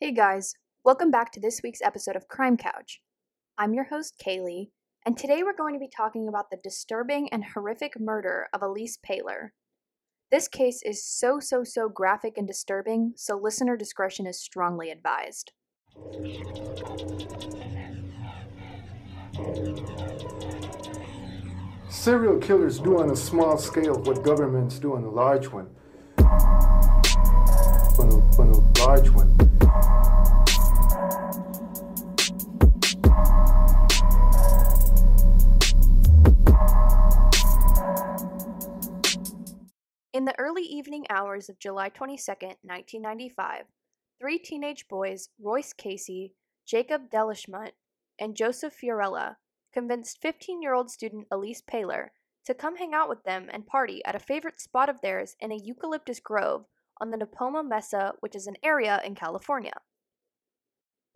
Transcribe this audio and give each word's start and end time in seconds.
Hey 0.00 0.12
guys, 0.12 0.54
welcome 0.84 1.10
back 1.10 1.32
to 1.32 1.40
this 1.40 1.60
week's 1.64 1.82
episode 1.82 2.14
of 2.14 2.28
Crime 2.28 2.56
Couch. 2.56 3.00
I'm 3.58 3.74
your 3.74 3.82
host, 3.82 4.14
Kaylee, 4.24 4.68
and 5.04 5.18
today 5.18 5.42
we're 5.42 5.56
going 5.56 5.74
to 5.74 5.80
be 5.80 5.88
talking 5.88 6.28
about 6.28 6.52
the 6.52 6.58
disturbing 6.62 7.28
and 7.32 7.44
horrific 7.44 7.98
murder 7.98 8.46
of 8.52 8.60
Elyse 8.60 8.96
Pahler. 9.04 9.48
This 10.30 10.46
case 10.46 10.84
is 10.84 11.04
so, 11.04 11.40
so, 11.40 11.64
so 11.64 11.88
graphic 11.88 12.38
and 12.38 12.46
disturbing, 12.46 13.14
so 13.16 13.36
listener 13.36 13.76
discretion 13.76 14.24
is 14.28 14.40
strongly 14.40 14.92
advised. 14.92 15.50
Serial 21.88 22.38
killers 22.38 22.78
do 22.78 23.00
on 23.00 23.10
a 23.10 23.16
small 23.16 23.58
scale 23.58 24.00
what 24.02 24.22
governments 24.22 24.78
do 24.78 24.94
on 24.94 25.02
a 25.02 25.10
large 25.10 25.48
one. 25.48 25.70
A, 28.38 28.44
large 28.84 29.10
one. 29.10 29.36
In 40.12 40.24
the 40.24 40.38
early 40.38 40.62
evening 40.62 41.04
hours 41.10 41.48
of 41.48 41.58
July 41.58 41.88
22, 41.88 42.30
1995, 42.62 43.64
three 44.20 44.38
teenage 44.38 44.86
boys, 44.88 45.30
Royce 45.42 45.72
Casey, 45.72 46.34
Jacob 46.64 47.10
Delashmutt, 47.10 47.72
and 48.20 48.36
Joseph 48.36 48.74
Fiorella, 48.80 49.36
convinced 49.74 50.22
15 50.22 50.62
year 50.62 50.74
old 50.74 50.92
student 50.92 51.28
Elyse 51.32 51.62
Pahler 51.68 52.10
to 52.46 52.54
come 52.54 52.76
hang 52.76 52.94
out 52.94 53.08
with 53.08 53.24
them 53.24 53.48
and 53.52 53.66
party 53.66 54.00
at 54.04 54.14
a 54.14 54.20
favorite 54.20 54.60
spot 54.60 54.88
of 54.88 55.00
theirs 55.00 55.34
in 55.40 55.50
a 55.50 55.58
eucalyptus 55.60 56.20
grove 56.20 56.66
on 57.00 57.10
the 57.10 57.16
Nipomo 57.16 57.66
Mesa, 57.66 58.12
which 58.20 58.34
is 58.34 58.46
an 58.46 58.56
area 58.62 59.00
in 59.04 59.14
California. 59.14 59.72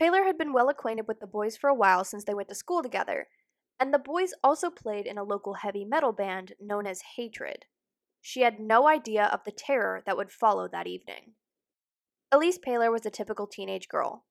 Pahler 0.01 0.25
had 0.25 0.39
been 0.39 0.53
well 0.53 0.69
acquainted 0.69 1.07
with 1.07 1.21
the 1.21 1.27
boys 1.27 1.57
for 1.57 1.69
a 1.69 1.75
while 1.75 2.05
since 2.05 2.25
they 2.25 2.35
went 2.35 2.49
to 2.49 2.55
school 2.55 2.83
together, 2.83 3.29
and 3.79 3.93
the 3.93 3.99
boys 3.99 4.33
also 4.43 4.71
played 4.71 5.07
in 5.07 5.19
a 5.19 5.25
local 5.25 5.55
heavy 5.55 5.85
metal 5.85 6.13
band 6.13 6.55
known 6.61 6.87
as 6.87 7.03
Hatred. 7.17 7.65
She 8.21 8.43
had 8.43 8.61
no 8.61 8.89
idea 8.89 9.25
of 9.27 9.45
the 9.45 9.53
terror 9.53 10.03
that 10.07 10.17
would 10.17 10.31
follow 10.31 10.69
that 10.69 10.87
evening. 10.87 11.35
Elyse 12.33 12.59
Pahler 12.65 12.91
was 12.91 13.05
a 13.05 13.11
typical 13.11 13.47
teenage 13.47 13.89
girl. 13.89 14.25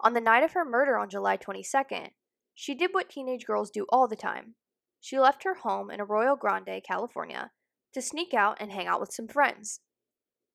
On 0.00 0.12
the 0.14 0.20
night 0.20 0.44
of 0.44 0.52
her 0.52 0.64
murder 0.64 0.96
on 0.96 1.10
July 1.10 1.36
22nd, 1.36 2.10
she 2.54 2.74
did 2.74 2.90
what 2.92 3.08
teenage 3.08 3.46
girls 3.46 3.70
do 3.70 3.86
all 3.88 4.06
the 4.06 4.16
time. 4.16 4.54
She 5.00 5.18
left 5.18 5.44
her 5.44 5.54
home 5.54 5.90
in 5.90 6.00
Arroyo 6.00 6.36
Grande, 6.36 6.82
California, 6.86 7.50
to 7.94 8.02
sneak 8.02 8.34
out 8.34 8.58
and 8.60 8.72
hang 8.72 8.86
out 8.86 9.00
with 9.00 9.12
some 9.12 9.28
friends. 9.28 9.80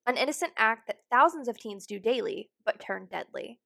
An 0.06 0.18
innocent 0.18 0.54
act 0.58 0.88
that 0.88 1.04
thousands 1.10 1.48
of 1.48 1.58
teens 1.58 1.86
do 1.86 2.00
daily, 2.00 2.50
but 2.66 2.80
turned 2.80 3.10
deadly. 3.10 3.60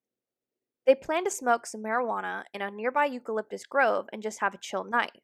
They 0.85 0.95
planned 0.95 1.25
to 1.25 1.31
smoke 1.31 1.65
some 1.65 1.83
marijuana 1.83 2.43
in 2.53 2.61
a 2.61 2.71
nearby 2.71 3.05
eucalyptus 3.05 3.65
grove 3.65 4.07
and 4.13 4.21
just 4.21 4.39
have 4.39 4.53
a 4.53 4.59
chill 4.59 4.83
night. 4.83 5.23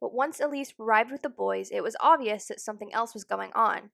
But 0.00 0.14
once 0.14 0.40
Elyse 0.40 0.72
arrived 0.80 1.10
with 1.10 1.22
the 1.22 1.28
boys, 1.28 1.70
it 1.70 1.82
was 1.82 1.96
obvious 2.00 2.46
that 2.46 2.60
something 2.60 2.92
else 2.92 3.14
was 3.14 3.24
going 3.24 3.52
on. 3.54 3.90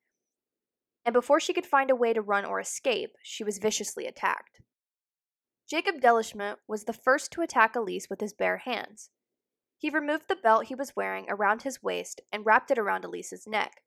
And 1.04 1.12
before 1.12 1.40
she 1.40 1.52
could 1.52 1.66
find 1.66 1.90
a 1.90 1.96
way 1.96 2.12
to 2.12 2.22
run 2.22 2.44
or 2.44 2.60
escape, 2.60 3.16
she 3.22 3.44
was 3.44 3.58
viciously 3.58 4.06
attacked. 4.06 4.60
Jacob 5.68 6.00
Delashmutt 6.00 6.56
was 6.68 6.84
the 6.84 6.92
first 6.92 7.32
to 7.32 7.40
attack 7.40 7.74
Elyse 7.74 8.08
with 8.08 8.20
his 8.20 8.32
bare 8.32 8.58
hands. 8.58 9.10
He 9.78 9.90
removed 9.90 10.24
the 10.28 10.36
belt 10.36 10.66
he 10.66 10.74
was 10.74 10.94
wearing 10.94 11.26
around 11.28 11.62
his 11.62 11.82
waist 11.82 12.20
and 12.32 12.46
wrapped 12.46 12.70
it 12.70 12.78
around 12.78 13.04
Elyse's 13.04 13.46
neck. 13.46 13.82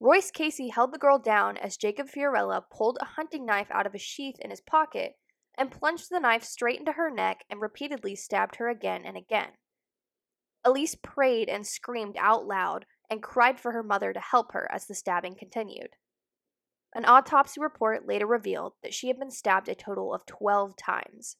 Royce 0.00 0.30
Casey 0.30 0.68
held 0.68 0.92
the 0.92 0.98
girl 0.98 1.18
down 1.18 1.58
as 1.58 1.76
Jacob 1.76 2.08
Fiorella 2.08 2.62
pulled 2.70 2.96
a 3.00 3.04
hunting 3.04 3.44
knife 3.44 3.68
out 3.70 3.86
of 3.86 3.94
a 3.94 3.98
sheath 3.98 4.36
in 4.40 4.48
his 4.48 4.62
pocket 4.62 5.16
and 5.58 5.70
plunged 5.70 6.08
the 6.10 6.18
knife 6.18 6.42
straight 6.42 6.78
into 6.78 6.92
her 6.92 7.10
neck 7.10 7.44
and 7.50 7.60
repeatedly 7.60 8.16
stabbed 8.16 8.56
her 8.56 8.70
again 8.70 9.04
and 9.04 9.18
again. 9.18 9.50
Elyse 10.66 11.00
prayed 11.02 11.50
and 11.50 11.66
screamed 11.66 12.16
out 12.18 12.46
loud 12.46 12.86
and 13.10 13.22
cried 13.22 13.60
for 13.60 13.72
her 13.72 13.82
mother 13.82 14.14
to 14.14 14.20
help 14.20 14.52
her 14.52 14.70
as 14.72 14.86
the 14.86 14.94
stabbing 14.94 15.34
continued. 15.34 15.90
An 16.94 17.04
autopsy 17.04 17.60
report 17.60 18.06
later 18.06 18.26
revealed 18.26 18.74
that 18.82 18.94
she 18.94 19.08
had 19.08 19.18
been 19.18 19.30
stabbed 19.30 19.68
a 19.68 19.74
total 19.74 20.14
of 20.14 20.24
12 20.24 20.76
times. 20.76 21.36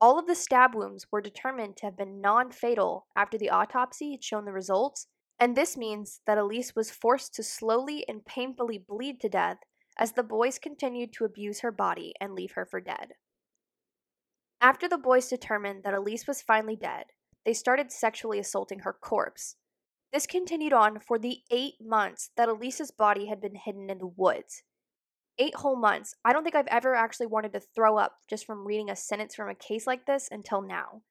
All 0.00 0.18
of 0.18 0.26
the 0.26 0.34
stab 0.34 0.74
wounds 0.74 1.06
were 1.12 1.20
determined 1.20 1.76
to 1.76 1.86
have 1.86 1.96
been 1.96 2.20
non 2.20 2.50
fatal 2.50 3.06
after 3.14 3.36
the 3.36 3.50
autopsy 3.50 4.12
had 4.12 4.24
shown 4.24 4.44
the 4.44 4.52
results, 4.52 5.06
and 5.38 5.56
this 5.56 5.76
means 5.76 6.20
that 6.26 6.38
Elyse 6.38 6.76
was 6.76 6.90
forced 6.90 7.34
to 7.34 7.42
slowly 7.42 8.04
and 8.08 8.24
painfully 8.24 8.78
bleed 8.78 9.20
to 9.20 9.28
death 9.28 9.58
as 9.98 10.12
the 10.12 10.22
boys 10.22 10.58
continued 10.58 11.12
to 11.12 11.24
abuse 11.24 11.60
her 11.60 11.72
body 11.72 12.14
and 12.20 12.34
leave 12.34 12.52
her 12.52 12.64
for 12.64 12.80
dead. 12.80 13.14
After 14.60 14.88
the 14.88 14.98
boys 14.98 15.28
determined 15.28 15.82
that 15.82 15.94
Elyse 15.94 16.28
was 16.28 16.42
finally 16.42 16.76
dead, 16.76 17.06
they 17.44 17.52
started 17.52 17.90
sexually 17.90 18.38
assaulting 18.38 18.80
her 18.80 18.92
corpse. 18.92 19.56
This 20.12 20.26
continued 20.26 20.72
on 20.72 21.00
for 21.00 21.18
the 21.18 21.40
eight 21.50 21.74
months 21.80 22.30
that 22.36 22.48
Elyse's 22.48 22.90
body 22.90 23.26
had 23.26 23.40
been 23.40 23.56
hidden 23.56 23.90
in 23.90 23.98
the 23.98 24.06
woods. 24.06 24.62
Eight 25.38 25.56
whole 25.56 25.76
months. 25.76 26.14
I 26.24 26.32
don't 26.32 26.44
think 26.44 26.54
I've 26.54 26.66
ever 26.66 26.94
actually 26.94 27.26
wanted 27.26 27.52
to 27.54 27.60
throw 27.60 27.96
up 27.96 28.18
just 28.28 28.46
from 28.46 28.66
reading 28.66 28.90
a 28.90 28.96
sentence 28.96 29.34
from 29.34 29.48
a 29.48 29.54
case 29.54 29.86
like 29.86 30.06
this 30.06 30.28
until 30.30 30.60
now. 30.60 31.02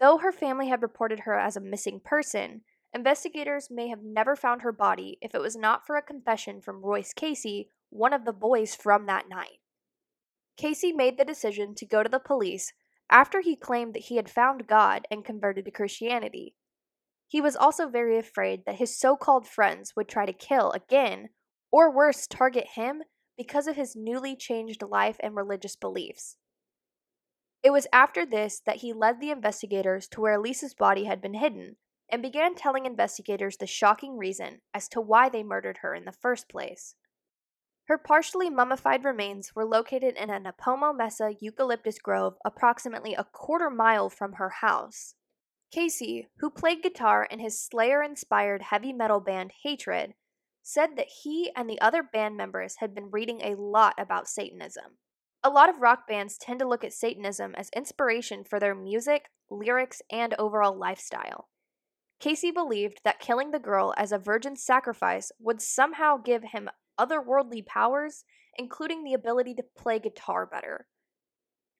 Though 0.00 0.18
her 0.18 0.30
family 0.30 0.68
had 0.68 0.80
reported 0.80 1.20
her 1.20 1.34
as 1.34 1.56
a 1.56 1.60
missing 1.60 2.00
person, 2.02 2.62
investigators 2.94 3.68
may 3.70 3.88
have 3.88 4.02
never 4.02 4.34
found 4.34 4.62
her 4.62 4.72
body 4.72 5.18
if 5.20 5.34
it 5.34 5.40
was 5.40 5.56
not 5.56 5.86
for 5.86 5.96
a 5.96 6.02
confession 6.02 6.60
from 6.60 6.84
Royce 6.84 7.12
Casey, 7.12 7.70
one 7.90 8.12
of 8.12 8.24
the 8.24 8.32
boys 8.32 8.74
from 8.74 9.06
that 9.06 9.28
night. 9.28 9.58
Casey 10.56 10.92
made 10.92 11.18
the 11.18 11.24
decision 11.24 11.74
to 11.76 11.86
go 11.86 12.02
to 12.02 12.08
the 12.08 12.18
police 12.18 12.72
after 13.10 13.40
he 13.40 13.56
claimed 13.56 13.94
that 13.94 14.04
he 14.04 14.16
had 14.16 14.28
found 14.28 14.66
God 14.66 15.06
and 15.10 15.24
converted 15.24 15.64
to 15.64 15.70
Christianity. 15.70 16.54
He 17.26 17.40
was 17.40 17.56
also 17.56 17.88
very 17.88 18.18
afraid 18.18 18.64
that 18.66 18.76
his 18.76 18.98
so 18.98 19.16
called 19.16 19.46
friends 19.46 19.94
would 19.94 20.08
try 20.08 20.26
to 20.26 20.32
kill 20.32 20.72
again, 20.72 21.28
or 21.70 21.94
worse, 21.94 22.26
target 22.26 22.68
him 22.74 23.02
because 23.36 23.66
of 23.66 23.76
his 23.76 23.94
newly 23.94 24.34
changed 24.34 24.82
life 24.82 25.16
and 25.20 25.36
religious 25.36 25.76
beliefs. 25.76 26.36
It 27.62 27.70
was 27.70 27.86
after 27.92 28.24
this 28.24 28.60
that 28.66 28.76
he 28.76 28.92
led 28.92 29.20
the 29.20 29.30
investigators 29.30 30.08
to 30.08 30.20
where 30.20 30.38
Lisa's 30.38 30.74
body 30.74 31.04
had 31.04 31.20
been 31.20 31.34
hidden 31.34 31.76
and 32.10 32.22
began 32.22 32.54
telling 32.54 32.86
investigators 32.86 33.56
the 33.56 33.66
shocking 33.66 34.16
reason 34.16 34.60
as 34.72 34.88
to 34.88 35.00
why 35.00 35.28
they 35.28 35.42
murdered 35.42 35.78
her 35.82 35.94
in 35.94 36.04
the 36.04 36.12
first 36.12 36.48
place. 36.48 36.94
Her 37.88 37.96
partially 37.96 38.50
mummified 38.50 39.04
remains 39.04 39.54
were 39.54 39.64
located 39.64 40.16
in 40.16 40.28
a 40.28 40.38
Nipomo 40.38 40.94
Mesa 40.94 41.32
eucalyptus 41.40 41.98
grove 41.98 42.36
approximately 42.44 43.14
a 43.14 43.24
quarter 43.24 43.70
mile 43.70 44.10
from 44.10 44.34
her 44.34 44.50
house. 44.60 45.14
Casey, 45.70 46.28
who 46.38 46.50
played 46.50 46.82
guitar 46.82 47.24
in 47.24 47.40
his 47.40 47.58
Slayer 47.58 48.02
inspired 48.02 48.62
heavy 48.62 48.92
metal 48.92 49.20
band 49.20 49.52
Hatred, 49.62 50.14
said 50.62 50.96
that 50.96 51.08
he 51.22 51.50
and 51.56 51.68
the 51.68 51.80
other 51.80 52.02
band 52.02 52.36
members 52.36 52.76
had 52.76 52.94
been 52.94 53.10
reading 53.10 53.40
a 53.40 53.54
lot 53.54 53.94
about 53.98 54.28
Satanism. 54.28 54.98
A 55.42 55.48
lot 55.48 55.70
of 55.70 55.80
rock 55.80 56.06
bands 56.06 56.36
tend 56.36 56.58
to 56.58 56.68
look 56.68 56.84
at 56.84 56.92
Satanism 56.92 57.54
as 57.54 57.70
inspiration 57.74 58.44
for 58.44 58.60
their 58.60 58.74
music, 58.74 59.30
lyrics, 59.50 60.02
and 60.10 60.34
overall 60.38 60.76
lifestyle. 60.76 61.48
Casey 62.20 62.50
believed 62.50 63.00
that 63.04 63.20
killing 63.20 63.52
the 63.52 63.58
girl 63.58 63.94
as 63.96 64.10
a 64.10 64.18
virgin 64.18 64.56
sacrifice 64.56 65.30
would 65.38 65.62
somehow 65.62 66.16
give 66.16 66.42
him 66.42 66.68
otherworldly 66.98 67.64
powers, 67.64 68.24
including 68.56 69.04
the 69.04 69.14
ability 69.14 69.54
to 69.54 69.64
play 69.76 69.98
guitar 69.98 70.44
better. 70.44 70.86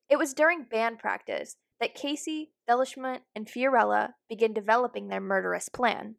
It 0.09 0.16
was 0.16 0.34
during 0.34 0.62
band 0.62 1.00
practice 1.00 1.56
that 1.81 1.94
Casey, 1.94 2.53
Delashmutt, 2.69 3.21
and 3.34 3.47
Fiorella 3.47 4.15
began 4.28 4.53
developing 4.53 5.09
their 5.09 5.21
murderous 5.21 5.69
plan. 5.69 6.16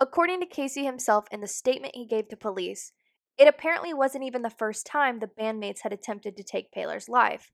According 0.00 0.40
to 0.40 0.46
Casey 0.46 0.84
himself 0.84 1.26
in 1.30 1.40
the 1.40 1.46
statement 1.46 1.94
he 1.94 2.06
gave 2.06 2.28
to 2.28 2.36
police, 2.36 2.92
it 3.38 3.48
apparently 3.48 3.92
wasn't 3.92 4.24
even 4.24 4.42
the 4.42 4.50
first 4.50 4.86
time 4.86 5.18
the 5.18 5.26
bandmates 5.26 5.80
had 5.82 5.92
attempted 5.92 6.36
to 6.36 6.42
take 6.42 6.72
Pahler's 6.72 7.08
life. 7.08 7.50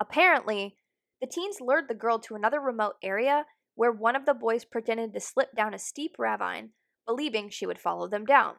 Apparently, 0.00 0.76
the 1.20 1.26
teens 1.26 1.58
lured 1.60 1.88
the 1.88 1.94
girl 1.94 2.18
to 2.20 2.34
another 2.34 2.60
remote 2.60 2.94
area 3.02 3.44
where 3.74 3.92
one 3.92 4.16
of 4.16 4.26
the 4.26 4.34
boys 4.34 4.64
pretended 4.64 5.12
to 5.14 5.20
slip 5.20 5.54
down 5.56 5.74
a 5.74 5.78
steep 5.78 6.16
ravine, 6.18 6.70
believing 7.06 7.48
she 7.48 7.66
would 7.66 7.78
follow 7.78 8.08
them 8.08 8.24
down. 8.24 8.54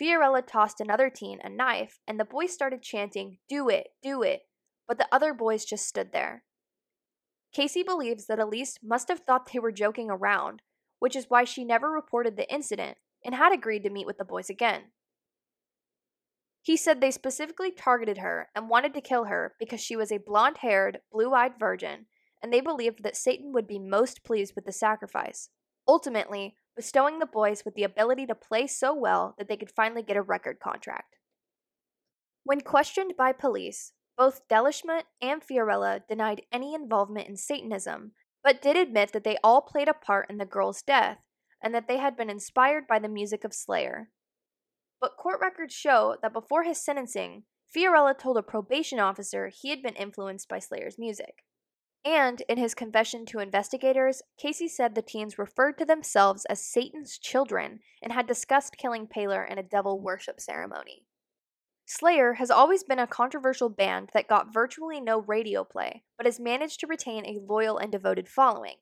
Fiorella 0.00 0.42
tossed 0.46 0.80
another 0.80 1.10
teen 1.10 1.38
a 1.42 1.48
knife, 1.48 2.00
and 2.06 2.18
the 2.18 2.24
boys 2.24 2.52
started 2.52 2.82
chanting, 2.82 3.38
Do 3.48 3.68
it, 3.68 3.88
do 4.02 4.22
it, 4.22 4.42
but 4.88 4.98
the 4.98 5.08
other 5.12 5.34
boys 5.34 5.64
just 5.64 5.86
stood 5.86 6.12
there. 6.12 6.44
Casey 7.52 7.82
believes 7.82 8.26
that 8.26 8.38
Elyse 8.38 8.78
must 8.82 9.08
have 9.08 9.20
thought 9.20 9.50
they 9.52 9.58
were 9.58 9.72
joking 9.72 10.10
around, 10.10 10.62
which 10.98 11.14
is 11.14 11.26
why 11.28 11.44
she 11.44 11.64
never 11.64 11.90
reported 11.90 12.36
the 12.36 12.52
incident 12.52 12.96
and 13.24 13.34
had 13.34 13.52
agreed 13.52 13.82
to 13.84 13.90
meet 13.90 14.06
with 14.06 14.18
the 14.18 14.24
boys 14.24 14.48
again. 14.48 14.92
He 16.62 16.76
said 16.76 17.00
they 17.00 17.10
specifically 17.10 17.72
targeted 17.72 18.18
her 18.18 18.48
and 18.54 18.70
wanted 18.70 18.94
to 18.94 19.00
kill 19.00 19.24
her 19.24 19.54
because 19.58 19.80
she 19.80 19.96
was 19.96 20.12
a 20.12 20.18
blonde 20.18 20.58
haired, 20.58 21.00
blue 21.10 21.34
eyed 21.34 21.58
virgin, 21.58 22.06
and 22.42 22.52
they 22.52 22.60
believed 22.60 23.02
that 23.02 23.16
Satan 23.16 23.52
would 23.52 23.66
be 23.66 23.78
most 23.78 24.24
pleased 24.24 24.54
with 24.54 24.64
the 24.64 24.72
sacrifice. 24.72 25.48
Ultimately, 25.86 26.56
bestowing 26.76 27.18
the 27.18 27.26
boys 27.26 27.64
with 27.64 27.74
the 27.74 27.84
ability 27.84 28.26
to 28.26 28.34
play 28.34 28.66
so 28.66 28.94
well 28.94 29.34
that 29.38 29.48
they 29.48 29.56
could 29.56 29.70
finally 29.70 30.02
get 30.02 30.16
a 30.16 30.22
record 30.22 30.58
contract. 30.60 31.16
When 32.44 32.60
questioned 32.60 33.14
by 33.16 33.32
police, 33.32 33.92
both 34.16 34.46
Delashmutt 34.48 35.04
and 35.20 35.42
Fiorella 35.42 36.00
denied 36.08 36.42
any 36.52 36.74
involvement 36.74 37.28
in 37.28 37.36
Satanism, 37.36 38.12
but 38.42 38.60
did 38.60 38.76
admit 38.76 39.12
that 39.12 39.24
they 39.24 39.38
all 39.42 39.60
played 39.60 39.88
a 39.88 39.94
part 39.94 40.28
in 40.28 40.38
the 40.38 40.44
girl's 40.44 40.82
death 40.82 41.18
and 41.62 41.74
that 41.74 41.86
they 41.86 41.98
had 41.98 42.16
been 42.16 42.28
inspired 42.28 42.86
by 42.88 42.98
the 42.98 43.08
music 43.08 43.44
of 43.44 43.54
Slayer. 43.54 44.10
But 45.00 45.16
court 45.16 45.40
records 45.40 45.74
show 45.74 46.16
that 46.22 46.32
before 46.32 46.64
his 46.64 46.84
sentencing, 46.84 47.44
Fiorella 47.74 48.16
told 48.18 48.36
a 48.36 48.42
probation 48.42 48.98
officer 48.98 49.48
he 49.48 49.70
had 49.70 49.82
been 49.82 49.94
influenced 49.94 50.48
by 50.48 50.58
Slayer's 50.58 50.98
music. 50.98 51.44
And 52.04 52.42
in 52.48 52.58
his 52.58 52.74
confession 52.74 53.26
to 53.26 53.38
investigators, 53.38 54.22
Casey 54.36 54.66
said 54.66 54.94
the 54.94 55.02
teens 55.02 55.38
referred 55.38 55.78
to 55.78 55.84
themselves 55.84 56.44
as 56.46 56.64
Satan's 56.64 57.16
children 57.16 57.80
and 58.02 58.12
had 58.12 58.26
discussed 58.26 58.76
killing 58.76 59.06
Pahler 59.06 59.48
in 59.48 59.58
a 59.58 59.62
devil 59.62 60.00
worship 60.00 60.40
ceremony. 60.40 61.06
Slayer 61.86 62.34
has 62.34 62.50
always 62.50 62.82
been 62.82 62.98
a 62.98 63.06
controversial 63.06 63.68
band 63.68 64.10
that 64.14 64.28
got 64.28 64.52
virtually 64.52 65.00
no 65.00 65.20
radio 65.20 65.62
play, 65.62 66.02
but 66.16 66.26
has 66.26 66.40
managed 66.40 66.80
to 66.80 66.86
retain 66.86 67.26
a 67.26 67.40
loyal 67.40 67.78
and 67.78 67.92
devoted 67.92 68.28
following. 68.28 68.76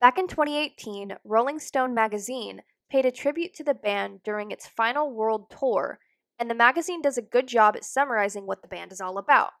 Back 0.00 0.18
in 0.18 0.26
2018, 0.26 1.16
Rolling 1.24 1.58
Stone 1.58 1.94
magazine 1.94 2.62
paid 2.90 3.06
a 3.06 3.10
tribute 3.10 3.54
to 3.54 3.64
the 3.64 3.74
band 3.74 4.22
during 4.22 4.50
its 4.50 4.66
final 4.66 5.12
world 5.12 5.50
tour, 5.50 5.98
and 6.38 6.50
the 6.50 6.54
magazine 6.54 7.02
does 7.02 7.18
a 7.18 7.22
good 7.22 7.46
job 7.46 7.76
at 7.76 7.84
summarizing 7.84 8.46
what 8.46 8.62
the 8.62 8.68
band 8.68 8.92
is 8.92 9.00
all 9.00 9.18
about. 9.18 9.52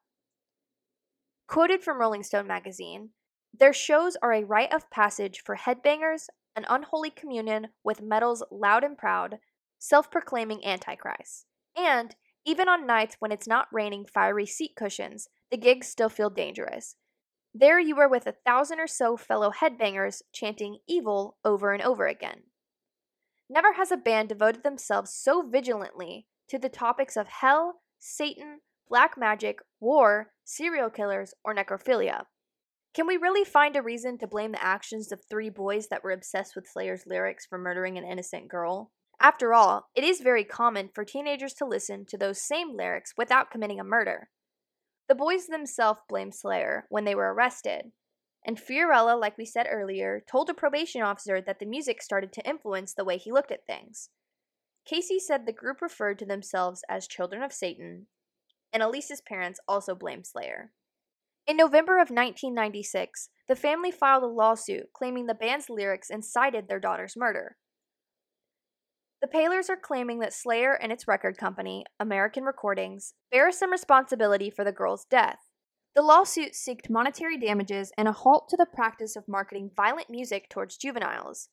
Quoted 1.48 1.82
from 1.82 1.98
Rolling 1.98 2.22
Stone 2.22 2.46
magazine, 2.46 3.10
their 3.58 3.72
shows 3.72 4.16
are 4.20 4.34
a 4.34 4.44
rite 4.44 4.72
of 4.72 4.90
passage 4.90 5.40
for 5.42 5.56
headbangers, 5.56 6.28
an 6.54 6.66
unholy 6.68 7.08
communion 7.08 7.68
with 7.82 8.02
metal's 8.02 8.44
loud 8.50 8.84
and 8.84 8.98
proud, 8.98 9.38
self 9.78 10.10
proclaiming 10.10 10.62
antichrists. 10.62 11.46
And 11.74 12.14
even 12.44 12.68
on 12.68 12.86
nights 12.86 13.16
when 13.18 13.32
it's 13.32 13.48
not 13.48 13.68
raining 13.72 14.04
fiery 14.04 14.44
seat 14.44 14.72
cushions, 14.76 15.28
the 15.50 15.56
gigs 15.56 15.88
still 15.88 16.10
feel 16.10 16.28
dangerous. 16.28 16.96
There 17.54 17.80
you 17.80 17.98
are 17.98 18.08
with 18.08 18.26
a 18.26 18.34
thousand 18.46 18.78
or 18.78 18.86
so 18.86 19.16
fellow 19.16 19.50
headbangers 19.50 20.20
chanting 20.34 20.78
evil 20.86 21.38
over 21.46 21.72
and 21.72 21.82
over 21.82 22.06
again. 22.06 22.42
Never 23.48 23.72
has 23.72 23.90
a 23.90 23.96
band 23.96 24.28
devoted 24.28 24.64
themselves 24.64 25.14
so 25.14 25.48
vigilantly 25.48 26.26
to 26.48 26.58
the 26.58 26.68
topics 26.68 27.16
of 27.16 27.28
hell, 27.28 27.80
Satan, 27.98 28.60
black 28.88 29.16
magic, 29.16 29.60
war, 29.80 30.32
serial 30.44 30.90
killers, 30.90 31.34
or 31.44 31.54
necrophilia. 31.54 32.24
Can 32.94 33.06
we 33.06 33.16
really 33.16 33.44
find 33.44 33.76
a 33.76 33.82
reason 33.82 34.18
to 34.18 34.26
blame 34.26 34.52
the 34.52 34.64
actions 34.64 35.12
of 35.12 35.20
three 35.28 35.50
boys 35.50 35.88
that 35.88 36.02
were 36.02 36.10
obsessed 36.10 36.56
with 36.56 36.66
Slayer's 36.66 37.04
lyrics 37.06 37.46
for 37.46 37.58
murdering 37.58 37.98
an 37.98 38.04
innocent 38.04 38.48
girl? 38.48 38.90
After 39.20 39.52
all, 39.52 39.88
it 39.94 40.04
is 40.04 40.20
very 40.20 40.44
common 40.44 40.90
for 40.94 41.04
teenagers 41.04 41.52
to 41.54 41.66
listen 41.66 42.06
to 42.08 42.16
those 42.16 42.46
same 42.46 42.76
lyrics 42.76 43.12
without 43.16 43.50
committing 43.50 43.78
a 43.78 43.84
murder. 43.84 44.30
The 45.08 45.14
boys 45.14 45.46
themselves 45.46 46.00
blamed 46.08 46.34
Slayer 46.34 46.86
when 46.88 47.04
they 47.04 47.14
were 47.14 47.32
arrested, 47.32 47.92
and 48.44 48.58
Fiorella, 48.58 49.20
like 49.20 49.36
we 49.36 49.44
said 49.44 49.66
earlier, 49.68 50.22
told 50.30 50.48
a 50.48 50.54
probation 50.54 51.02
officer 51.02 51.40
that 51.40 51.58
the 51.58 51.66
music 51.66 52.02
started 52.02 52.32
to 52.32 52.48
influence 52.48 52.94
the 52.94 53.04
way 53.04 53.18
he 53.18 53.32
looked 53.32 53.50
at 53.50 53.66
things. 53.66 54.10
Casey 54.86 55.18
said 55.18 55.44
the 55.44 55.52
group 55.52 55.82
referred 55.82 56.18
to 56.20 56.26
themselves 56.26 56.82
as 56.88 57.06
Children 57.06 57.42
of 57.42 57.52
Satan 57.52 58.06
and 58.72 58.82
Elyse's 58.82 59.20
parents 59.20 59.60
also 59.66 59.94
blamed 59.94 60.26
Slayer. 60.26 60.72
In 61.46 61.56
November 61.56 61.94
of 61.94 62.10
1996, 62.10 63.30
the 63.48 63.56
family 63.56 63.90
filed 63.90 64.22
a 64.22 64.26
lawsuit 64.26 64.92
claiming 64.94 65.26
the 65.26 65.34
band's 65.34 65.70
lyrics 65.70 66.10
incited 66.10 66.68
their 66.68 66.78
daughter's 66.78 67.16
murder. 67.16 67.56
The 69.20 69.28
Pahlers 69.28 69.68
are 69.68 69.76
claiming 69.76 70.20
that 70.20 70.32
Slayer 70.32 70.74
and 70.74 70.92
its 70.92 71.08
record 71.08 71.38
company, 71.38 71.84
American 71.98 72.44
Recordings, 72.44 73.14
bear 73.32 73.50
some 73.50 73.72
responsibility 73.72 74.50
for 74.50 74.64
the 74.64 74.72
girl's 74.72 75.06
death. 75.06 75.38
The 75.96 76.02
lawsuit 76.02 76.54
sought 76.54 76.88
monetary 76.88 77.36
damages 77.36 77.90
and 77.98 78.06
a 78.06 78.12
halt 78.12 78.48
to 78.50 78.56
the 78.56 78.66
practice 78.66 79.16
of 79.16 79.26
marketing 79.26 79.70
violent 79.76 80.08
music 80.08 80.48
towards 80.48 80.76
juveniles. 80.76 81.48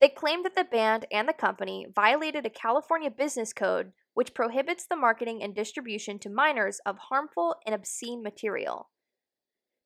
They 0.00 0.08
claimed 0.08 0.46
that 0.46 0.54
the 0.54 0.64
band 0.64 1.06
and 1.10 1.28
the 1.28 1.34
company 1.34 1.86
violated 1.94 2.46
a 2.46 2.50
California 2.50 3.10
business 3.10 3.52
code 3.52 3.92
which 4.14 4.34
prohibits 4.34 4.86
the 4.86 4.96
marketing 4.96 5.42
and 5.42 5.54
distribution 5.54 6.18
to 6.20 6.30
minors 6.30 6.80
of 6.86 6.96
harmful 7.10 7.56
and 7.66 7.74
obscene 7.74 8.22
material. 8.22 8.88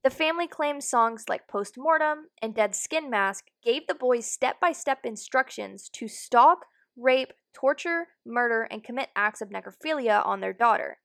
The 0.05 0.11
family 0.11 0.47
claims 0.47 0.89
songs 0.89 1.25
like 1.29 1.49
Postmortem 1.49 2.29
and 2.41 2.55
Dead 2.55 2.75
Skin 2.75 3.11
Mask 3.11 3.47
gave 3.65 3.87
the 3.87 3.95
boys 3.95 4.31
step 4.31 4.61
by 4.61 4.73
step 4.73 5.01
instructions 5.05 5.89
to 5.95 6.07
stalk, 6.07 6.67
rape, 6.97 7.33
torture, 7.53 8.07
murder, 8.25 8.69
and 8.71 8.85
commit 8.85 9.09
acts 9.17 9.41
of 9.41 9.49
necrophilia 9.51 10.25
on 10.25 10.41
their 10.41 10.53
daughter. 10.53 10.99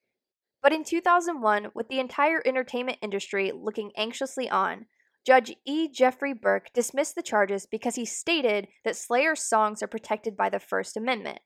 But 0.62 0.74
in 0.74 0.84
2001, 0.84 1.72
with 1.74 1.90
the 1.90 2.00
entire 2.00 2.42
entertainment 2.46 3.00
industry 3.02 3.52
looking 3.52 3.92
anxiously 3.98 4.50
on, 4.50 4.86
Judge 5.26 5.56
E. 5.66 5.90
Jeffrey 5.90 6.34
Burke 6.34 6.72
dismissed 6.74 7.16
the 7.16 7.24
charges 7.24 7.66
because 7.66 7.96
he 7.96 8.06
stated 8.06 8.68
that 8.86 8.96
Slayer's 8.96 9.44
songs 9.44 9.81
are 9.81 9.88
protected 9.88 10.38
by 10.38 10.50
the 10.50 10.60
First 10.60 10.96
Amendment. 10.98 11.40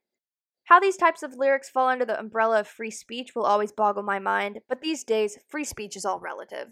How 0.68 0.78
these 0.78 0.98
types 0.98 1.22
of 1.22 1.32
lyrics 1.34 1.70
fall 1.70 1.88
under 1.88 2.04
the 2.04 2.20
umbrella 2.20 2.60
of 2.60 2.68
free 2.68 2.90
speech 2.90 3.34
will 3.34 3.46
always 3.46 3.72
boggle 3.72 4.02
my 4.02 4.18
mind, 4.18 4.60
but 4.68 4.82
these 4.82 5.02
days, 5.02 5.38
free 5.48 5.64
speech 5.64 5.96
is 5.96 6.04
all 6.04 6.20
relative. 6.20 6.68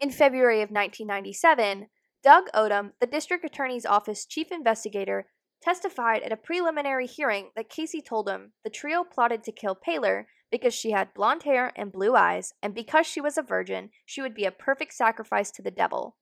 In 0.00 0.10
February 0.10 0.62
of 0.62 0.70
1997, 0.70 1.88
Doug 2.24 2.44
Odom, 2.54 2.92
the 2.98 3.06
district 3.06 3.44
attorney's 3.44 3.84
office 3.84 4.24
chief 4.24 4.50
investigator, 4.50 5.26
testified 5.60 6.22
at 6.22 6.32
a 6.32 6.38
preliminary 6.38 7.06
hearing 7.06 7.50
that 7.54 7.68
Casey 7.68 8.00
told 8.00 8.30
him 8.30 8.52
the 8.64 8.70
trio 8.70 9.04
plotted 9.04 9.44
to 9.44 9.52
kill 9.52 9.76
Pahler 9.76 10.24
because 10.50 10.72
she 10.72 10.92
had 10.92 11.12
blonde 11.12 11.42
hair 11.42 11.72
and 11.76 11.92
blue 11.92 12.16
eyes, 12.16 12.54
and 12.62 12.74
because 12.74 13.06
she 13.06 13.20
was 13.20 13.36
a 13.36 13.42
virgin, 13.42 13.90
she 14.06 14.22
would 14.22 14.34
be 14.34 14.46
a 14.46 14.50
perfect 14.50 14.94
sacrifice 14.94 15.50
to 15.50 15.60
the 15.60 15.70
devil. 15.70 16.16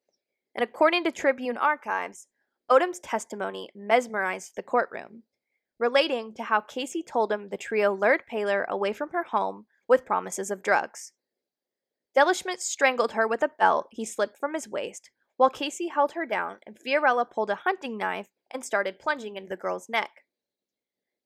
And 0.57 0.65
according 0.65 1.05
to 1.05 1.13
Tribune 1.13 1.57
archives, 1.57 2.27
Odom's 2.69 2.99
testimony 2.99 3.71
mesmerized 3.77 4.57
the 4.57 4.65
courtroom 4.65 5.23
relating 5.79 6.35
to 6.35 6.45
how 6.45 6.61
Casey 6.61 7.03
told 7.03 7.31
him 7.31 7.49
the 7.49 7.57
trio 7.57 7.95
lured 7.95 8.25
Pahler 8.31 8.67
away 8.67 8.93
from 8.93 9.11
her 9.11 9.25
home 9.25 9.67
with 9.87 10.05
promises 10.05 10.51
of 10.51 10.63
drugs. 10.63 11.13
Delashmutt 12.17 12.61
strangled 12.61 13.13
her 13.13 13.27
with 13.27 13.43
a 13.43 13.51
belt 13.59 13.89
he 13.91 14.05
slipped 14.05 14.39
from 14.39 14.55
his 14.55 14.69
waist, 14.69 15.11
while 15.37 15.51
Casey 15.51 15.89
held 15.89 16.13
her 16.13 16.27
down 16.27 16.59
and 16.67 16.79
Fiorella 16.79 17.31
pulled 17.31 17.51
a 17.51 17.57
hunting 17.57 17.97
knife 17.97 18.29
and 18.51 18.65
started 18.65 18.99
plunging 18.99 19.37
into 19.37 19.49
the 19.49 19.57
girl's 19.57 19.89
neck. 19.89 20.25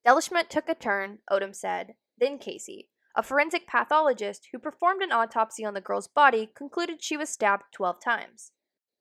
Delashmutt 0.06 0.49
took 0.49 0.69
a 0.69 0.75
turn, 0.75 1.19
Odom 1.31 1.54
said. 1.54 1.94
Then 2.19 2.38
Casey, 2.38 2.90
a 3.16 3.22
forensic 3.22 3.66
pathologist 3.66 4.49
who 4.52 4.58
performed 4.58 5.02
an 5.02 5.12
autopsy 5.12 5.64
on 5.64 5.75
the 5.75 5.81
girl's 5.81 6.08
body, 6.08 6.50
concluded 6.54 7.02
she 7.02 7.16
was 7.16 7.30
stabbed 7.30 7.64
12 7.75 8.00
times. 8.04 8.52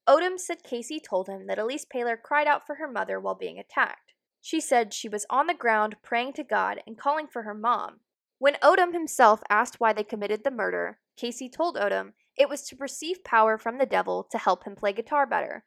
Odom 0.08 0.40
said 0.40 0.64
Casey 0.64 1.00
told 1.00 1.28
him 1.28 1.48
that 1.48 1.58
Elyse 1.58 1.86
Pahler 1.94 2.18
cried 2.22 2.48
out 2.48 2.66
for 2.66 2.76
her 2.76 2.90
mother 2.90 3.20
while 3.20 3.36
being 3.36 3.60
attacked. 3.60 4.11
She 4.42 4.60
said 4.60 4.94
she 4.94 5.08
was 5.08 5.26
on 5.30 5.48
the 5.48 5.54
ground 5.54 5.96
praying 6.02 6.34
to 6.34 6.44
God 6.44 6.82
and 6.88 6.98
calling 6.98 7.28
for 7.28 7.44
her 7.44 7.54
mom. 7.54 8.00
When 8.40 8.56
Odom 8.56 8.92
himself 8.92 9.44
asked 9.50 9.80
why 9.80 9.94
they 9.94 10.04
committed 10.04 10.44
the 10.44 10.52
murder, 10.52 11.00
Casey 11.16 11.48
told 11.48 11.78
Odom 11.78 12.14
it 12.36 12.50
was 12.50 12.64
to 12.64 12.76
receive 12.80 13.24
power 13.24 13.58
from 13.58 13.78
the 13.78 13.86
devil 13.86 14.28
to 14.32 14.38
help 14.40 14.64
him 14.66 14.76
play 14.76 14.94
guitar 14.94 15.28
better. 15.28 15.66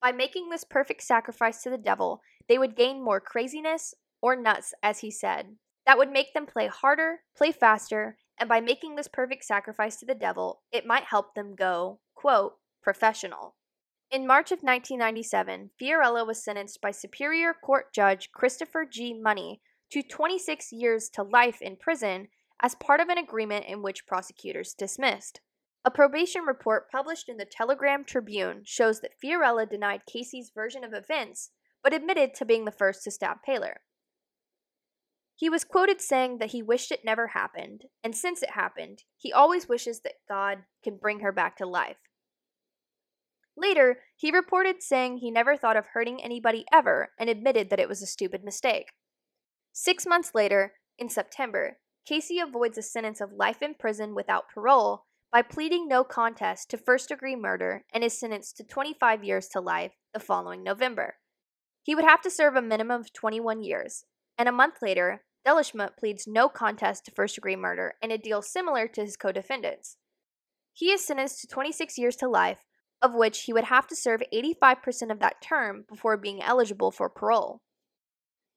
By 0.00 0.12
making 0.12 0.48
this 0.48 0.64
perfect 0.64 1.02
sacrifice 1.02 1.62
to 1.62 1.70
the 1.70 1.78
devil, 1.78 2.22
they 2.48 2.58
would 2.58 2.76
gain 2.76 3.04
more 3.04 3.20
craziness, 3.20 3.94
or 4.22 4.34
nuts, 4.34 4.72
as 4.82 5.00
he 5.00 5.10
said, 5.10 5.56
that 5.84 5.98
would 5.98 6.10
make 6.10 6.32
them 6.32 6.46
play 6.46 6.68
harder, 6.68 7.20
play 7.36 7.52
faster, 7.52 8.16
and 8.38 8.48
by 8.48 8.60
making 8.60 8.96
this 8.96 9.08
perfect 9.08 9.44
sacrifice 9.44 9.96
to 9.96 10.06
the 10.06 10.14
devil, 10.14 10.62
it 10.72 10.86
might 10.86 11.04
help 11.04 11.34
them 11.34 11.54
go, 11.54 12.00
quote, 12.14 12.54
professional. 12.82 13.56
In 14.08 14.24
March 14.24 14.52
of 14.52 14.60
1997, 14.60 15.70
Fiorella 15.80 16.24
was 16.24 16.42
sentenced 16.42 16.80
by 16.80 16.92
Superior 16.92 17.52
Court 17.52 17.92
Judge 17.92 18.30
Christopher 18.30 18.84
G. 18.84 19.12
Money 19.12 19.60
to 19.90 20.00
26 20.00 20.72
years 20.72 21.08
to 21.10 21.24
life 21.24 21.60
in 21.60 21.76
prison 21.76 22.28
as 22.62 22.76
part 22.76 23.00
of 23.00 23.08
an 23.08 23.18
agreement 23.18 23.66
in 23.66 23.82
which 23.82 24.06
prosecutors 24.06 24.74
dismissed. 24.74 25.40
A 25.84 25.90
probation 25.90 26.42
report 26.42 26.90
published 26.90 27.28
in 27.28 27.36
the 27.36 27.44
Telegram 27.44 28.04
Tribune 28.04 28.62
shows 28.64 29.00
that 29.00 29.20
Fiorella 29.22 29.68
denied 29.68 30.06
Casey's 30.06 30.52
version 30.54 30.84
of 30.84 30.94
events, 30.94 31.50
but 31.82 31.92
admitted 31.92 32.32
to 32.34 32.44
being 32.44 32.64
the 32.64 32.70
first 32.70 33.02
to 33.04 33.10
stab 33.10 33.38
Pahler. 33.46 33.78
He 35.34 35.50
was 35.50 35.64
quoted 35.64 36.00
saying 36.00 36.38
that 36.38 36.52
he 36.52 36.62
wished 36.62 36.92
it 36.92 37.04
never 37.04 37.28
happened, 37.28 37.82
and 38.04 38.16
since 38.16 38.42
it 38.42 38.50
happened, 38.50 39.02
he 39.16 39.32
always 39.32 39.68
wishes 39.68 40.00
that 40.00 40.14
God 40.28 40.58
can 40.82 40.96
bring 40.96 41.20
her 41.20 41.32
back 41.32 41.56
to 41.56 41.66
life. 41.66 41.98
Later, 43.56 44.00
he 44.14 44.30
reported 44.30 44.82
saying 44.82 45.18
he 45.18 45.30
never 45.30 45.56
thought 45.56 45.76
of 45.76 45.86
hurting 45.94 46.22
anybody 46.22 46.64
ever 46.72 47.12
and 47.18 47.30
admitted 47.30 47.70
that 47.70 47.80
it 47.80 47.88
was 47.88 48.02
a 48.02 48.06
stupid 48.06 48.44
mistake. 48.44 48.92
Six 49.72 50.06
months 50.06 50.32
later, 50.34 50.74
in 50.98 51.08
September, 51.08 51.78
Casey 52.06 52.38
avoids 52.38 52.78
a 52.78 52.82
sentence 52.82 53.20
of 53.20 53.32
life 53.32 53.62
in 53.62 53.74
prison 53.74 54.14
without 54.14 54.48
parole 54.52 55.04
by 55.32 55.42
pleading 55.42 55.88
no 55.88 56.04
contest 56.04 56.70
to 56.70 56.78
first 56.78 57.08
degree 57.08 57.36
murder 57.36 57.84
and 57.92 58.04
is 58.04 58.18
sentenced 58.18 58.56
to 58.56 58.64
25 58.64 59.24
years 59.24 59.48
to 59.48 59.60
life 59.60 59.92
the 60.14 60.20
following 60.20 60.62
November. 60.62 61.16
He 61.82 61.94
would 61.94 62.04
have 62.04 62.22
to 62.22 62.30
serve 62.30 62.56
a 62.56 62.62
minimum 62.62 63.00
of 63.00 63.12
21 63.12 63.62
years, 63.62 64.04
and 64.38 64.48
a 64.48 64.52
month 64.52 64.76
later, 64.82 65.22
Delashmutt 65.46 65.96
pleads 65.96 66.26
no 66.26 66.48
contest 66.48 67.04
to 67.04 67.12
first 67.12 67.36
degree 67.36 67.56
murder 67.56 67.94
in 68.02 68.10
a 68.10 68.18
deal 68.18 68.42
similar 68.42 68.88
to 68.88 69.02
his 69.02 69.16
co 69.16 69.30
defendants. 69.30 69.96
He 70.72 70.90
is 70.90 71.06
sentenced 71.06 71.40
to 71.40 71.46
26 71.46 71.98
years 71.98 72.16
to 72.16 72.28
life, 72.28 72.64
of 73.02 73.14
which 73.14 73.42
he 73.42 73.52
would 73.52 73.64
have 73.64 73.86
to 73.88 73.96
serve 73.96 74.22
85% 74.32 75.10
of 75.10 75.20
that 75.20 75.40
term 75.42 75.84
before 75.88 76.16
being 76.16 76.42
eligible 76.42 76.90
for 76.90 77.08
parole. 77.08 77.60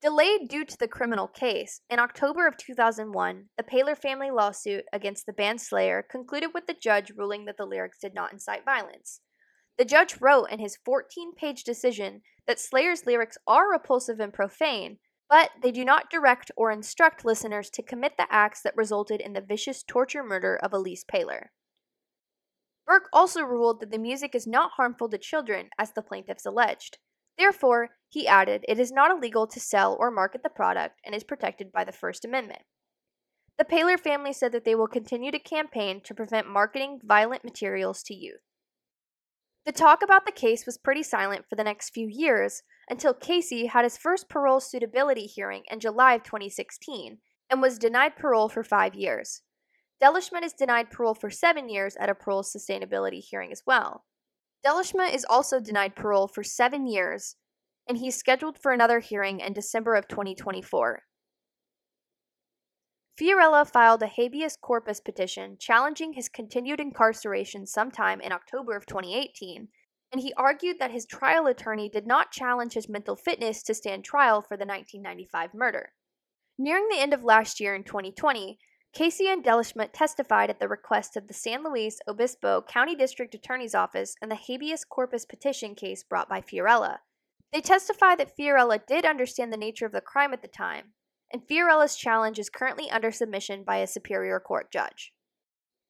Delayed 0.02 0.48
due 0.48 0.64
to 0.64 0.78
the 0.78 0.88
criminal 0.88 1.28
case, 1.28 1.82
in 1.90 2.00
October 2.00 2.48
of 2.48 2.56
2001, 2.56 3.50
the 3.58 3.64
Pahler 3.64 3.98
family 3.98 4.32
lawsuit 4.32 4.86
against 4.94 5.26
the 5.26 5.34
band 5.34 5.60
Slayer 5.60 6.02
concluded 6.10 6.52
with 6.54 6.68
the 6.68 6.74
judge 6.74 7.12
ruling 7.18 7.44
that 7.46 7.58
the 7.58 7.66
lyrics 7.66 7.98
did 8.00 8.14
not 8.14 8.32
incite 8.32 8.64
violence. 8.64 9.20
The 9.78 9.84
judge 9.84 10.16
wrote 10.22 10.52
in 10.52 10.60
his 10.60 10.78
14 10.86 11.34
page 11.36 11.64
decision 11.64 12.22
that 12.48 12.60
Slayer's 12.60 13.06
lyrics 13.06 13.38
are 13.46 13.70
repulsive 13.70 14.22
and 14.22 14.34
profane, 14.34 15.00
but 15.30 15.52
they 15.62 15.72
do 15.72 15.84
not 15.84 16.10
direct 16.10 16.50
or 16.56 16.72
instruct 16.72 17.26
listeners 17.26 17.70
to 17.72 17.84
commit 17.84 18.14
the 18.18 18.28
acts 18.32 18.62
that 18.62 18.78
resulted 18.78 19.20
in 19.20 19.34
the 19.34 19.42
vicious 19.42 19.84
torture 19.84 20.24
murder 20.24 20.58
of 20.64 20.72
Elyse 20.72 21.04
Pahler. 21.06 21.48
Burke 22.90 23.08
also 23.14 23.44
ruled 23.44 23.82
that 23.82 23.92
the 23.92 24.00
music 24.00 24.34
is 24.34 24.48
not 24.48 24.72
harmful 24.72 25.08
to 25.10 25.20
children, 25.20 25.70
as 25.78 25.92
the 25.92 26.02
plaintiffs 26.02 26.48
alleged. 26.48 26.98
Therefore, 27.38 27.90
he 28.10 28.28
added, 28.28 28.66
it 28.68 28.80
is 28.80 28.92
not 28.92 29.12
illegal 29.12 29.46
to 29.46 29.60
sell 29.60 29.96
or 30.00 30.10
market 30.10 30.42
the 30.42 30.50
product 30.50 31.00
and 31.06 31.14
is 31.14 31.24
protected 31.24 31.72
by 31.72 31.84
the 31.84 31.92
First 31.92 32.26
Amendment. 32.26 32.64
The 33.60 33.66
Pahler 33.66 34.00
family 34.00 34.34
said 34.34 34.52
that 34.54 34.66
they 34.66 34.74
will 34.74 34.88
continue 34.88 35.30
to 35.32 35.38
campaign 35.38 36.02
to 36.04 36.16
prevent 36.16 36.50
marketing 36.50 37.00
violent 37.04 37.44
materials 37.44 38.02
to 38.04 38.16
youth. 38.16 38.42
The 39.68 39.72
talk 39.72 40.02
about 40.02 40.26
the 40.26 40.32
case 40.32 40.66
was 40.66 40.80
pretty 40.80 41.04
silent 41.04 41.46
for 41.48 41.56
the 41.56 41.64
next 41.64 41.92
few 41.92 42.08
years 42.10 42.64
until 42.90 43.14
Casey 43.14 43.68
had 43.68 43.84
his 43.84 43.98
first 43.98 44.30
parole 44.30 44.60
suitability 44.60 45.28
hearing 45.28 45.62
in 45.70 45.80
July 45.80 46.16
of 46.16 46.24
2016 46.24 47.20
and 47.52 47.62
was 47.62 47.78
denied 47.78 48.16
parole 48.16 48.50
for 48.50 48.64
five 48.64 48.96
years. 48.96 49.44
Delashmutt 50.02 50.44
is 50.44 50.54
denied 50.54 50.92
parole 50.92 51.14
for 51.14 51.30
seven 51.30 51.68
years 51.68 51.96
at 51.98 52.10
a 52.10 52.16
parole 52.16 52.44
sustainability 52.44 53.20
hearing 53.22 53.52
as 53.52 53.64
well. 53.66 54.06
Delashmutt 54.66 55.14
is 55.14 55.26
also 55.30 55.60
denied 55.60 55.96
parole 55.96 56.28
for 56.28 56.44
seven 56.44 56.88
years, 56.88 57.36
and 57.88 57.98
he's 57.98 58.16
scheduled 58.16 58.58
for 58.58 58.72
another 58.72 59.00
hearing 59.00 59.40
in 59.40 59.54
December 59.54 59.96
of 59.96 60.08
2024. 60.08 61.04
Fiorella 63.20 63.70
filed 63.70 64.02
a 64.02 64.08
habeas 64.08 64.56
corpus 64.56 65.02
petition 65.02 65.58
challenging 65.60 66.14
his 66.14 66.30
continued 66.30 66.80
incarceration 66.80 67.66
sometime 67.66 68.22
in 68.22 68.32
October 68.32 68.78
of 68.78 68.86
2018, 68.86 69.68
and 70.14 70.22
he 70.22 70.34
argued 70.38 70.78
that 70.80 70.92
his 70.92 71.06
trial 71.06 71.46
attorney 71.46 71.90
did 71.90 72.08
not 72.08 72.32
challenge 72.32 72.74
his 72.74 72.88
mental 72.88 73.18
fitness 73.18 73.62
to 73.64 73.74
stand 73.74 74.06
trial 74.06 74.42
for 74.42 74.56
the 74.56 74.66
1995 74.66 75.54
murder. 75.54 75.92
Nearing 76.58 76.88
the 76.90 77.00
end 77.00 77.14
of 77.14 77.24
last 77.26 77.60
year 77.60 77.76
in 77.76 77.84
2020, 77.84 78.58
Casey 78.92 79.28
and 79.28 79.44
Delashmutt 79.44 79.92
testified 79.94 80.50
at 80.50 80.60
the 80.60 80.68
request 80.68 81.16
of 81.16 81.28
the 81.28 81.34
San 81.34 81.64
Luis 81.64 82.00
Obispo 82.08 82.64
County 82.64 82.96
District 82.96 83.34
Attorney's 83.36 83.76
Office 83.76 84.16
in 84.20 84.30
the 84.30 84.36
habeas 84.36 84.84
corpus 84.84 85.26
petition 85.26 85.76
case 85.76 86.04
brought 86.04 86.28
by 86.28 86.42
Fiorella. 86.42 86.98
They 87.54 87.62
testified 87.62 88.18
that 88.20 88.36
Fiorella 88.36 88.84
did 88.86 89.06
understand 89.06 89.54
the 89.54 89.58
nature 89.58 89.86
of 89.86 89.92
the 89.92 90.02
crime 90.02 90.34
at 90.34 90.42
the 90.42 90.48
time, 90.48 90.94
and 91.32 91.48
Fiorella's 91.48 91.96
challenge 91.96 92.40
is 92.40 92.50
currently 92.50 92.90
under 92.90 93.12
submission 93.12 93.64
by 93.64 93.78
a 93.78 93.88
Superior 93.88 94.40
Court 94.40 94.72
judge. 94.72 95.14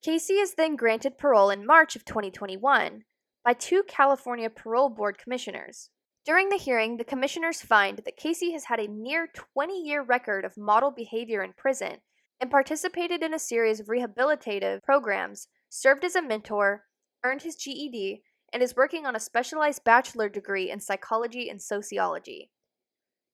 Casey 0.02 0.34
is 0.34 0.54
then 0.54 0.76
granted 0.76 1.16
parole 1.16 1.48
in 1.48 1.66
March 1.66 1.96
of 1.96 2.04
2021 2.04 3.04
by 3.42 3.52
two 3.54 3.82
California 3.88 4.50
Parole 4.50 4.90
Board 4.90 5.16
commissioners. 5.16 5.88
During 6.26 6.50
the 6.50 6.58
hearing, 6.58 6.98
the 6.98 7.04
commissioners 7.04 7.62
find 7.62 7.98
that 8.04 8.18
Casey 8.18 8.52
has 8.52 8.64
had 8.64 8.78
a 8.78 8.86
near 8.86 9.26
20 9.54 9.82
year 9.82 10.02
record 10.02 10.44
of 10.44 10.58
model 10.58 10.90
behavior 10.90 11.42
in 11.42 11.54
prison 11.54 12.00
and 12.40 12.50
participated 12.50 13.22
in 13.22 13.34
a 13.34 13.38
series 13.38 13.80
of 13.80 13.86
rehabilitative 13.86 14.82
programs, 14.82 15.48
served 15.68 16.04
as 16.04 16.16
a 16.16 16.22
mentor, 16.22 16.84
earned 17.24 17.42
his 17.42 17.56
GED, 17.56 18.22
and 18.52 18.62
is 18.62 18.76
working 18.76 19.06
on 19.06 19.14
a 19.14 19.20
specialized 19.20 19.84
bachelor 19.84 20.28
degree 20.28 20.70
in 20.70 20.80
psychology 20.80 21.48
and 21.48 21.60
sociology. 21.60 22.50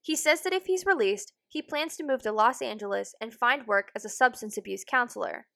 He 0.03 0.17
says 0.17 0.43
that 0.43 0.53
if 0.53 0.67
he's 0.67 0.87
released, 0.87 1.33
he 1.49 1.63
plans 1.63 1.97
to 1.97 2.05
move 2.05 2.23
to 2.23 2.33
Los 2.33 2.61
Angeles 2.61 3.15
and 3.21 3.33
find 3.33 3.67
work 3.67 3.91
as 3.97 4.05
a 4.05 4.11
substance 4.11 4.57
abuse 4.59 4.85
counselor. 4.85 5.47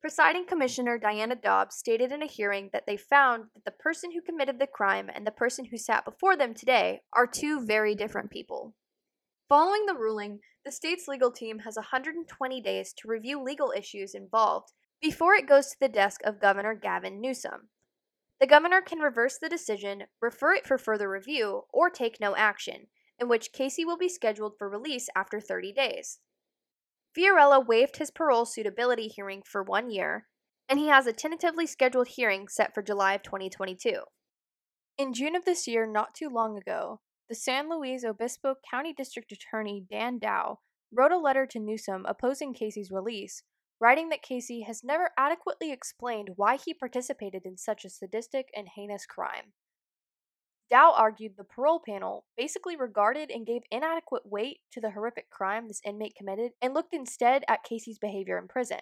Presiding 0.00 0.46
Commissioner 0.46 0.98
Diana 0.98 1.36
Dobbs 1.36 1.76
stated 1.76 2.10
in 2.10 2.22
a 2.22 2.26
hearing 2.26 2.70
that 2.72 2.86
they 2.86 2.96
found 2.96 3.44
that 3.54 3.64
the 3.64 3.70
person 3.70 4.10
who 4.10 4.20
committed 4.20 4.58
the 4.58 4.66
crime 4.66 5.08
and 5.14 5.24
the 5.24 5.30
person 5.30 5.64
who 5.64 5.78
sat 5.78 6.04
before 6.04 6.36
them 6.36 6.54
today 6.54 7.02
are 7.12 7.26
two 7.26 7.64
very 7.64 7.94
different 7.94 8.30
people. 8.30 8.74
Following 9.48 9.86
the 9.86 9.94
ruling, 9.94 10.40
the 10.64 10.72
state's 10.72 11.08
legal 11.08 11.30
team 11.30 11.60
has 11.60 11.76
120 11.76 12.60
days 12.60 12.92
to 12.94 13.08
review 13.08 13.42
legal 13.42 13.72
issues 13.76 14.14
involved 14.14 14.72
before 15.00 15.34
it 15.34 15.48
goes 15.48 15.66
to 15.66 15.76
the 15.80 15.88
desk 15.88 16.20
of 16.24 16.40
Governor 16.40 16.74
Gavin 16.74 17.20
Newsom. 17.20 17.68
The 18.40 18.46
governor 18.46 18.80
can 18.80 18.98
reverse 19.00 19.38
the 19.38 19.48
decision, 19.48 20.04
refer 20.20 20.54
it 20.54 20.66
for 20.66 20.78
further 20.78 21.08
review, 21.08 21.62
or 21.72 21.90
take 21.90 22.20
no 22.20 22.34
action, 22.34 22.86
in 23.18 23.28
which 23.28 23.52
Casey 23.52 23.84
will 23.84 23.98
be 23.98 24.08
scheduled 24.08 24.54
for 24.58 24.68
release 24.68 25.08
after 25.14 25.40
30 25.40 25.72
days. 25.72 26.18
Fiorella 27.16 27.64
waived 27.64 27.98
his 27.98 28.10
parole 28.10 28.44
suitability 28.44 29.08
hearing 29.08 29.42
for 29.44 29.62
one 29.62 29.90
year, 29.90 30.26
and 30.68 30.78
he 30.78 30.88
has 30.88 31.06
a 31.06 31.12
tentatively 31.12 31.66
scheduled 31.66 32.08
hearing 32.08 32.48
set 32.48 32.74
for 32.74 32.82
July 32.82 33.14
of 33.14 33.22
2022. 33.22 34.02
In 34.98 35.12
June 35.12 35.36
of 35.36 35.44
this 35.44 35.68
year, 35.68 35.86
not 35.86 36.14
too 36.14 36.28
long 36.28 36.56
ago, 36.56 37.00
the 37.32 37.36
San 37.36 37.70
Luis 37.70 38.04
Obispo 38.04 38.56
County 38.70 38.92
District 38.92 39.32
Attorney 39.32 39.86
Dan 39.90 40.18
Dow 40.18 40.58
wrote 40.92 41.12
a 41.12 41.16
letter 41.16 41.46
to 41.46 41.58
Newsom 41.58 42.04
opposing 42.06 42.52
Casey's 42.52 42.90
release, 42.90 43.42
writing 43.80 44.10
that 44.10 44.20
Casey 44.20 44.64
has 44.66 44.84
never 44.84 45.12
adequately 45.16 45.72
explained 45.72 46.32
why 46.36 46.58
he 46.58 46.74
participated 46.74 47.46
in 47.46 47.56
such 47.56 47.86
a 47.86 47.88
sadistic 47.88 48.48
and 48.54 48.68
heinous 48.76 49.06
crime. 49.06 49.54
Dow 50.70 50.92
argued 50.94 51.38
the 51.38 51.44
parole 51.44 51.80
panel 51.80 52.26
basically 52.36 52.76
regarded 52.76 53.30
and 53.30 53.46
gave 53.46 53.62
inadequate 53.70 54.26
weight 54.26 54.58
to 54.70 54.82
the 54.82 54.90
horrific 54.90 55.30
crime 55.30 55.68
this 55.68 55.80
inmate 55.86 56.14
committed 56.14 56.52
and 56.60 56.74
looked 56.74 56.92
instead 56.92 57.44
at 57.48 57.64
Casey's 57.64 57.98
behavior 57.98 58.36
in 58.36 58.46
prison. 58.46 58.80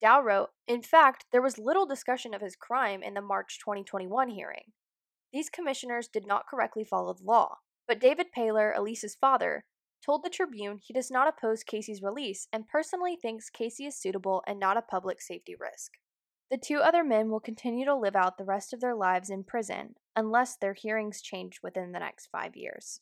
Dow 0.00 0.22
wrote, 0.22 0.50
In 0.68 0.80
fact, 0.80 1.24
there 1.32 1.42
was 1.42 1.58
little 1.58 1.86
discussion 1.86 2.34
of 2.34 2.40
his 2.40 2.54
crime 2.54 3.02
in 3.02 3.14
the 3.14 3.20
March 3.20 3.58
2021 3.58 4.28
hearing. 4.28 4.66
These 5.32 5.50
commissioners 5.50 6.08
did 6.08 6.26
not 6.26 6.46
correctly 6.46 6.84
follow 6.84 7.14
the 7.14 7.24
law, 7.24 7.58
but 7.88 8.00
David 8.00 8.26
Pahler, 8.36 8.74
Elyse's 8.76 9.14
father, 9.14 9.64
told 10.04 10.22
the 10.22 10.30
Tribune 10.30 10.78
he 10.82 10.92
does 10.92 11.10
not 11.10 11.28
oppose 11.28 11.62
Casey's 11.62 12.02
release 12.02 12.48
and 12.52 12.68
personally 12.68 13.16
thinks 13.16 13.48
Casey 13.48 13.86
is 13.86 13.96
suitable 13.96 14.42
and 14.46 14.58
not 14.58 14.76
a 14.76 14.82
public 14.82 15.22
safety 15.22 15.54
risk. 15.58 15.92
The 16.50 16.58
two 16.58 16.80
other 16.80 17.02
men 17.02 17.30
will 17.30 17.40
continue 17.40 17.86
to 17.86 17.96
live 17.96 18.14
out 18.14 18.36
the 18.36 18.44
rest 18.44 18.74
of 18.74 18.80
their 18.80 18.94
lives 18.94 19.30
in 19.30 19.44
prison 19.44 19.94
unless 20.14 20.56
their 20.56 20.74
hearings 20.74 21.22
change 21.22 21.60
within 21.62 21.92
the 21.92 21.98
next 21.98 22.26
five 22.26 22.56
years. 22.56 23.00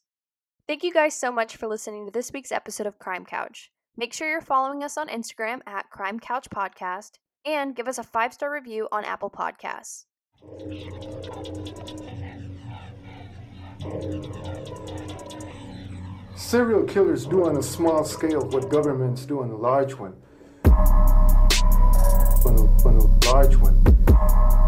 Thank 0.69 0.85
you 0.85 0.93
guys 0.93 1.15
so 1.15 1.33
much 1.33 1.57
for 1.57 1.67
listening 1.67 2.07
to 2.07 2.13
this 2.13 2.33
week's 2.33 2.53
episode 2.53 2.87
of 2.87 3.01
Crime 3.01 3.25
Couch. 3.25 3.73
Make 3.97 4.13
sure 4.13 4.31
you're 4.31 4.41
following 4.41 4.85
us 4.85 4.97
on 4.97 5.09
Instagram 5.09 5.61
at 5.67 5.91
Crime 5.91 6.21
Couch 6.21 6.47
Podcast 6.49 7.19
and 7.45 7.75
give 7.75 7.89
us 7.89 7.99
a 7.99 8.05
five 8.05 8.33
star 8.33 8.53
review 8.53 8.87
on 8.93 9.05
Apple 9.05 9.31
Podcasts. 9.31 10.05
Serial 16.35 16.83
killers 16.85 17.27
do 17.27 17.47
on 17.47 17.57
a 17.57 17.63
small 17.63 18.05
scale 18.05 18.41
what 18.49 18.69
governments 18.69 19.25
do 19.25 19.41
on 19.43 19.51
a 19.51 19.57
large 19.57 19.95
one. 19.95 20.15
On 20.65 22.57
a, 22.57 22.89
on 22.89 22.97
a 22.97 23.31
large 23.31 23.57
one. 23.57 24.60